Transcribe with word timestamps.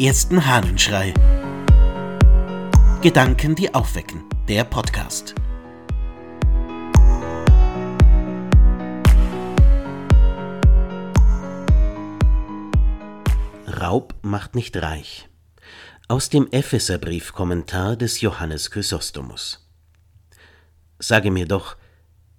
ersten 0.00 0.46
Hahnenschrei. 0.46 1.12
Gedanken, 3.02 3.54
die 3.54 3.74
aufwecken. 3.74 4.24
Der 4.48 4.64
Podcast. 4.64 5.34
Raub 13.66 14.14
macht 14.22 14.54
nicht 14.54 14.74
reich. 14.78 15.28
Aus 16.08 16.30
dem 16.30 16.48
Epheserbrief-Kommentar 16.50 17.96
des 17.96 18.22
Johannes 18.22 18.70
Chrysostomus. 18.70 19.68
Sage 20.98 21.30
mir 21.30 21.46
doch, 21.46 21.76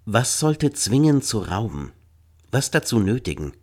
was 0.06 0.40
sollte 0.40 0.74
zwingen 0.74 1.22
zu 1.22 1.40
rauben? 1.40 1.92
Was 2.50 2.72
dazu 2.72 3.00
nötigen? 3.00 3.54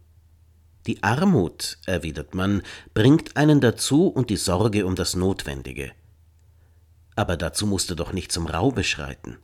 Die 0.89 1.03
Armut, 1.03 1.77
erwidert 1.85 2.35
man, 2.35 2.63
bringt 2.95 3.37
einen 3.37 3.61
dazu 3.61 4.07
und 4.09 4.31
die 4.31 4.39
Sorge 4.39 4.87
um 4.87 4.95
das 4.95 5.15
Notwendige. 5.15 5.93
Aber 7.15 7.37
dazu 7.37 7.67
musste 7.67 7.95
doch 7.95 8.15
nicht 8.15 8.33
zum 8.33 8.47
Raube 8.47 8.83
schreiten. 8.85 9.37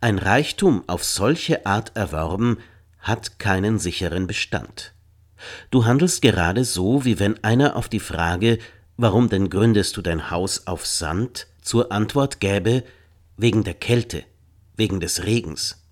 Ein 0.00 0.16
Reichtum 0.16 0.82
auf 0.86 1.04
solche 1.04 1.66
Art 1.66 1.94
erworben 1.96 2.60
hat 2.98 3.38
keinen 3.38 3.78
sicheren 3.78 4.26
Bestand. 4.26 4.94
Du 5.70 5.84
handelst 5.84 6.22
gerade 6.22 6.64
so, 6.64 7.04
wie 7.04 7.18
wenn 7.18 7.44
einer 7.44 7.76
auf 7.76 7.90
die 7.90 8.00
Frage, 8.00 8.58
warum 8.96 9.28
denn 9.28 9.50
gründest 9.50 9.98
du 9.98 10.00
dein 10.00 10.30
Haus 10.30 10.66
auf 10.66 10.86
Sand, 10.86 11.46
zur 11.60 11.92
Antwort 11.92 12.40
gäbe, 12.40 12.84
wegen 13.36 13.64
der 13.64 13.74
Kälte, 13.74 14.24
wegen 14.76 14.98
des 14.98 15.24
Regens. 15.24 15.84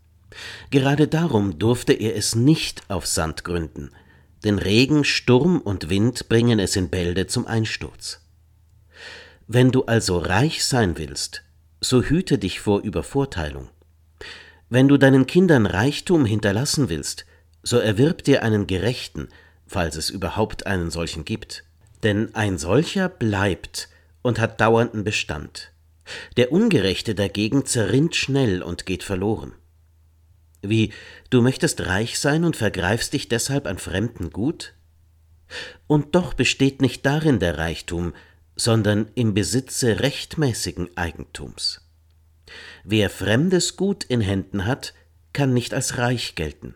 Gerade 0.70 1.08
darum 1.08 1.58
durfte 1.58 1.92
er 1.92 2.16
es 2.16 2.34
nicht 2.34 2.88
auf 2.88 3.06
Sand 3.06 3.44
gründen, 3.44 3.90
denn 4.44 4.58
Regen, 4.58 5.04
Sturm 5.04 5.60
und 5.60 5.88
Wind 5.88 6.28
bringen 6.28 6.58
es 6.58 6.76
in 6.76 6.88
Bälde 6.88 7.26
zum 7.26 7.46
Einsturz. 7.46 8.20
Wenn 9.46 9.70
du 9.70 9.84
also 9.84 10.18
reich 10.18 10.64
sein 10.64 10.98
willst, 10.98 11.42
so 11.80 12.02
hüte 12.02 12.38
dich 12.38 12.60
vor 12.60 12.80
Übervorteilung. 12.80 13.68
Wenn 14.68 14.88
du 14.88 14.96
deinen 14.96 15.26
Kindern 15.26 15.66
Reichtum 15.66 16.24
hinterlassen 16.24 16.88
willst, 16.88 17.26
so 17.62 17.78
erwirb 17.78 18.24
dir 18.24 18.42
einen 18.42 18.66
Gerechten, 18.66 19.28
falls 19.66 19.96
es 19.96 20.10
überhaupt 20.10 20.66
einen 20.66 20.90
solchen 20.90 21.24
gibt. 21.24 21.64
Denn 22.02 22.34
ein 22.34 22.58
solcher 22.58 23.08
bleibt 23.08 23.88
und 24.22 24.38
hat 24.38 24.60
dauernden 24.60 25.04
Bestand. 25.04 25.72
Der 26.36 26.52
Ungerechte 26.52 27.14
dagegen 27.14 27.64
zerrinnt 27.64 28.16
schnell 28.16 28.62
und 28.62 28.86
geht 28.86 29.02
verloren. 29.02 29.52
Wie, 30.62 30.92
du 31.30 31.42
möchtest 31.42 31.86
reich 31.86 32.18
sein 32.18 32.44
und 32.44 32.56
vergreifst 32.56 33.12
dich 33.12 33.28
deshalb 33.28 33.66
an 33.66 33.78
fremden 33.78 34.30
Gut? 34.30 34.74
Und 35.86 36.14
doch 36.14 36.34
besteht 36.34 36.80
nicht 36.80 37.04
darin 37.04 37.40
der 37.40 37.58
Reichtum, 37.58 38.14
sondern 38.56 39.10
im 39.14 39.34
Besitze 39.34 40.00
rechtmäßigen 40.00 40.96
Eigentums. 40.96 41.80
Wer 42.84 43.10
fremdes 43.10 43.76
Gut 43.76 44.04
in 44.04 44.20
Händen 44.20 44.64
hat, 44.64 44.94
kann 45.32 45.52
nicht 45.52 45.74
als 45.74 45.98
reich 45.98 46.34
gelten. 46.34 46.74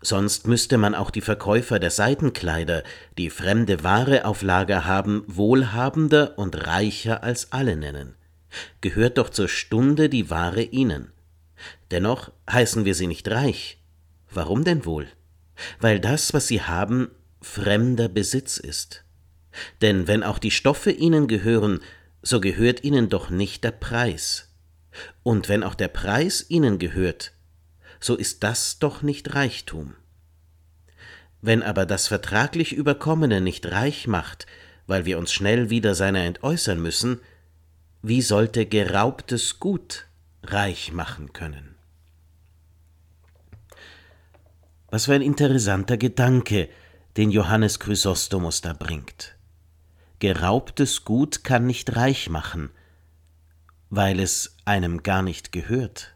Sonst 0.00 0.46
müsste 0.46 0.78
man 0.78 0.94
auch 0.94 1.10
die 1.10 1.20
Verkäufer 1.20 1.78
der 1.78 1.90
Seidenkleider, 1.90 2.84
die 3.18 3.30
fremde 3.30 3.82
Ware 3.82 4.24
auf 4.24 4.42
Lager 4.42 4.84
haben, 4.84 5.24
wohlhabender 5.26 6.38
und 6.38 6.66
reicher 6.66 7.22
als 7.22 7.52
alle 7.52 7.76
nennen. 7.76 8.14
Gehört 8.80 9.18
doch 9.18 9.30
zur 9.30 9.48
Stunde 9.48 10.08
die 10.08 10.30
Ware 10.30 10.62
ihnen. 10.62 11.13
Dennoch 11.90 12.32
heißen 12.50 12.84
wir 12.84 12.94
sie 12.94 13.06
nicht 13.06 13.28
reich. 13.30 13.78
Warum 14.30 14.64
denn 14.64 14.84
wohl? 14.84 15.06
Weil 15.80 16.00
das, 16.00 16.34
was 16.34 16.48
sie 16.48 16.62
haben, 16.62 17.10
fremder 17.40 18.08
Besitz 18.08 18.56
ist. 18.56 19.04
Denn 19.82 20.08
wenn 20.08 20.22
auch 20.22 20.38
die 20.38 20.50
Stoffe 20.50 20.90
ihnen 20.90 21.28
gehören, 21.28 21.80
so 22.22 22.40
gehört 22.40 22.82
ihnen 22.82 23.08
doch 23.08 23.30
nicht 23.30 23.62
der 23.64 23.70
Preis. 23.70 24.52
Und 25.22 25.48
wenn 25.48 25.62
auch 25.62 25.74
der 25.74 25.88
Preis 25.88 26.46
ihnen 26.48 26.78
gehört, 26.78 27.32
so 28.00 28.16
ist 28.16 28.42
das 28.42 28.78
doch 28.78 29.02
nicht 29.02 29.34
Reichtum. 29.34 29.94
Wenn 31.40 31.62
aber 31.62 31.86
das 31.86 32.08
vertraglich 32.08 32.72
Überkommene 32.72 33.40
nicht 33.40 33.70
reich 33.70 34.06
macht, 34.06 34.46
weil 34.86 35.04
wir 35.04 35.18
uns 35.18 35.32
schnell 35.32 35.70
wieder 35.70 35.94
seiner 35.94 36.20
entäußern 36.20 36.80
müssen, 36.80 37.20
wie 38.02 38.22
sollte 38.22 38.66
geraubtes 38.66 39.60
Gut 39.60 40.06
reich 40.52 40.92
machen 40.92 41.32
können? 41.32 41.74
Was 44.90 45.06
für 45.06 45.14
ein 45.14 45.22
interessanter 45.22 45.96
Gedanke, 45.96 46.68
den 47.16 47.30
Johannes 47.30 47.80
Chrysostomus 47.80 48.60
da 48.60 48.72
bringt. 48.72 49.36
Geraubtes 50.18 51.04
Gut 51.04 51.44
kann 51.44 51.66
nicht 51.66 51.96
reich 51.96 52.28
machen, 52.28 52.70
weil 53.90 54.20
es 54.20 54.56
einem 54.64 55.02
gar 55.02 55.22
nicht 55.22 55.52
gehört, 55.52 56.14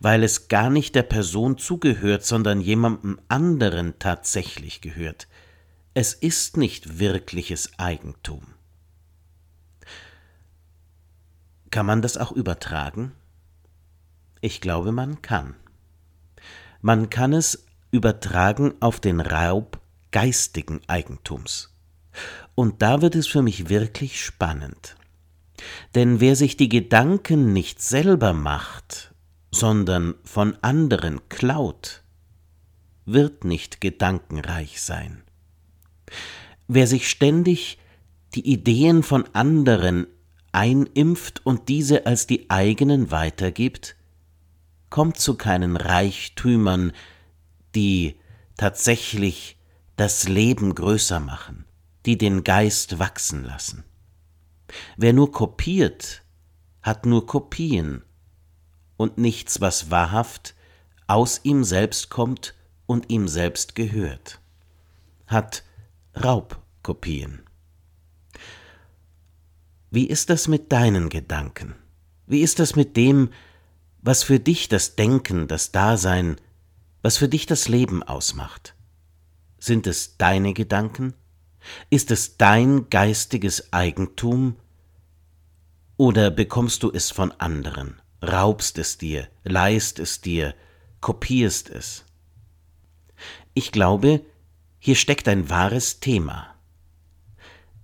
weil 0.00 0.22
es 0.22 0.48
gar 0.48 0.70
nicht 0.70 0.94
der 0.94 1.02
Person 1.02 1.58
zugehört, 1.58 2.24
sondern 2.24 2.60
jemandem 2.60 3.20
anderen 3.28 3.98
tatsächlich 3.98 4.80
gehört. 4.80 5.28
Es 5.94 6.14
ist 6.14 6.56
nicht 6.56 6.98
wirkliches 6.98 7.78
Eigentum. 7.78 8.46
Kann 11.70 11.86
man 11.86 12.02
das 12.02 12.16
auch 12.16 12.32
übertragen? 12.32 13.12
Ich 14.44 14.60
glaube, 14.60 14.92
man 14.92 15.22
kann. 15.22 15.54
Man 16.82 17.08
kann 17.08 17.32
es 17.32 17.64
übertragen 17.92 18.74
auf 18.80 19.00
den 19.00 19.20
Raub 19.20 19.80
geistigen 20.10 20.82
Eigentums. 20.86 21.74
Und 22.54 22.82
da 22.82 23.00
wird 23.00 23.14
es 23.14 23.26
für 23.26 23.40
mich 23.40 23.70
wirklich 23.70 24.22
spannend. 24.22 24.96
Denn 25.94 26.20
wer 26.20 26.36
sich 26.36 26.58
die 26.58 26.68
Gedanken 26.68 27.54
nicht 27.54 27.80
selber 27.80 28.34
macht, 28.34 29.14
sondern 29.50 30.14
von 30.24 30.58
anderen 30.60 31.26
klaut, 31.30 32.02
wird 33.06 33.44
nicht 33.44 33.80
gedankenreich 33.80 34.82
sein. 34.82 35.22
Wer 36.68 36.86
sich 36.86 37.08
ständig 37.08 37.78
die 38.34 38.46
Ideen 38.46 39.02
von 39.04 39.24
anderen 39.32 40.06
einimpft 40.52 41.40
und 41.46 41.70
diese 41.70 42.04
als 42.04 42.26
die 42.26 42.50
eigenen 42.50 43.10
weitergibt, 43.10 43.96
kommt 44.94 45.18
zu 45.18 45.34
keinen 45.34 45.76
Reichtümern, 45.76 46.92
die 47.74 48.14
tatsächlich 48.56 49.58
das 49.96 50.28
Leben 50.28 50.72
größer 50.72 51.18
machen, 51.18 51.64
die 52.06 52.16
den 52.16 52.44
Geist 52.44 53.00
wachsen 53.00 53.42
lassen. 53.42 53.82
Wer 54.96 55.12
nur 55.12 55.32
kopiert, 55.32 56.22
hat 56.80 57.06
nur 57.06 57.26
Kopien 57.26 58.04
und 58.96 59.18
nichts, 59.18 59.60
was 59.60 59.90
wahrhaft 59.90 60.54
aus 61.08 61.40
ihm 61.42 61.64
selbst 61.64 62.08
kommt 62.08 62.54
und 62.86 63.10
ihm 63.10 63.26
selbst 63.26 63.74
gehört, 63.74 64.40
hat 65.26 65.64
Raubkopien. 66.14 67.42
Wie 69.90 70.06
ist 70.06 70.30
das 70.30 70.46
mit 70.46 70.70
deinen 70.70 71.08
Gedanken? 71.08 71.74
Wie 72.28 72.42
ist 72.42 72.60
das 72.60 72.76
mit 72.76 72.96
dem, 72.96 73.30
was 74.04 74.22
für 74.22 74.38
dich 74.38 74.68
das 74.68 74.96
Denken, 74.96 75.48
das 75.48 75.72
Dasein, 75.72 76.36
was 77.00 77.16
für 77.16 77.28
dich 77.28 77.46
das 77.46 77.68
Leben 77.68 78.02
ausmacht. 78.02 78.74
Sind 79.58 79.86
es 79.86 80.18
deine 80.18 80.52
Gedanken? 80.52 81.14
Ist 81.88 82.10
es 82.10 82.36
dein 82.36 82.90
geistiges 82.90 83.72
Eigentum? 83.72 84.56
Oder 85.96 86.30
bekommst 86.30 86.82
du 86.82 86.90
es 86.90 87.10
von 87.10 87.32
anderen, 87.32 88.02
raubst 88.22 88.76
es 88.76 88.98
dir, 88.98 89.26
leist 89.42 89.98
es 89.98 90.20
dir, 90.20 90.54
kopierst 91.00 91.70
es? 91.70 92.04
Ich 93.54 93.72
glaube, 93.72 94.20
hier 94.78 94.96
steckt 94.96 95.28
ein 95.28 95.48
wahres 95.48 96.00
Thema. 96.00 96.54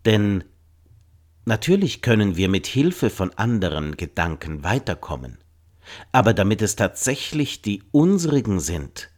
Denn 0.04 0.44
natürlich 1.46 2.02
können 2.02 2.36
wir 2.36 2.50
mit 2.50 2.66
Hilfe 2.66 3.08
von 3.08 3.32
anderen 3.38 3.96
Gedanken 3.96 4.64
weiterkommen, 4.64 5.38
aber 6.12 6.34
damit 6.34 6.62
es 6.62 6.76
tatsächlich 6.76 7.62
die 7.62 7.82
unsrigen 7.92 8.60
sind, 8.60 9.10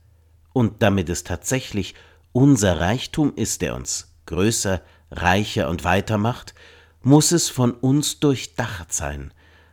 und 0.52 0.82
damit 0.82 1.08
es 1.08 1.24
tatsächlich 1.24 1.94
unser 2.32 2.80
Reichtum 2.80 3.34
ist, 3.34 3.62
der 3.62 3.74
uns 3.74 4.14
größer, 4.26 4.82
reicher 5.10 5.68
und 5.68 5.84
weiter 5.84 6.18
macht, 6.18 6.54
muss 7.02 7.32
es 7.32 7.48
von 7.48 7.72
uns 7.72 8.20
durchdacht 8.20 8.92
sein, 8.92 9.32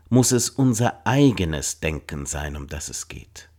muss 0.09 0.31
es 0.31 0.49
unser 0.49 1.05
eigenes 1.05 1.79
Denken 1.79 2.25
sein, 2.25 2.55
um 2.55 2.67
das 2.67 2.89
es 2.89 3.07
geht. 3.07 3.49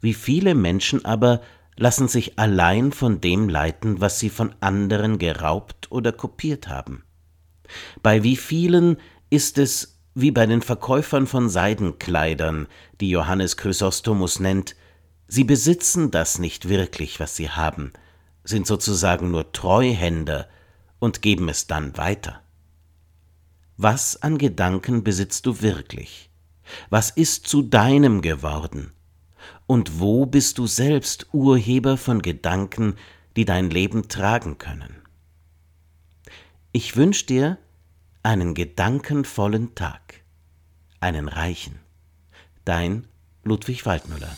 Wie 0.00 0.14
viele 0.14 0.54
Menschen 0.54 1.04
aber 1.04 1.40
lassen 1.76 2.06
sich 2.06 2.38
allein 2.38 2.92
von 2.92 3.20
dem 3.20 3.48
leiten, 3.48 4.00
was 4.00 4.18
sie 4.18 4.28
von 4.28 4.54
anderen 4.60 5.18
geraubt 5.18 5.90
oder 5.90 6.12
kopiert 6.12 6.68
haben. 6.68 7.04
Bei 8.02 8.22
wie 8.22 8.36
vielen 8.36 8.98
ist 9.30 9.56
es 9.56 9.91
wie 10.14 10.30
bei 10.30 10.46
den 10.46 10.62
Verkäufern 10.62 11.26
von 11.26 11.48
Seidenkleidern, 11.48 12.66
die 13.00 13.10
Johannes 13.10 13.56
Chrysostomus 13.56 14.40
nennt, 14.40 14.76
Sie 15.34 15.44
besitzen 15.44 16.10
das 16.10 16.38
nicht 16.38 16.68
wirklich, 16.68 17.18
was 17.18 17.36
sie 17.36 17.48
haben, 17.48 17.94
sind 18.44 18.66
sozusagen 18.66 19.30
nur 19.30 19.50
Treuhänder 19.52 20.46
und 20.98 21.22
geben 21.22 21.48
es 21.48 21.66
dann 21.66 21.96
weiter. 21.96 22.42
Was 23.78 24.20
an 24.20 24.36
Gedanken 24.36 25.02
besitzt 25.04 25.46
du 25.46 25.62
wirklich? 25.62 26.28
Was 26.90 27.08
ist 27.08 27.46
zu 27.46 27.62
deinem 27.62 28.20
geworden? 28.20 28.92
Und 29.66 30.00
wo 30.00 30.26
bist 30.26 30.58
du 30.58 30.66
selbst 30.66 31.28
Urheber 31.32 31.96
von 31.96 32.20
Gedanken, 32.20 32.96
die 33.34 33.46
dein 33.46 33.70
Leben 33.70 34.08
tragen 34.08 34.58
können? 34.58 34.96
Ich 36.72 36.94
wünsche 36.94 37.24
dir 37.24 37.56
einen 38.22 38.54
gedankenvollen 38.54 39.74
Tag, 39.74 40.22
einen 41.00 41.28
reichen. 41.28 41.80
Dein 42.64 43.08
Ludwig 43.42 43.84
Waldmüller. 43.86 44.36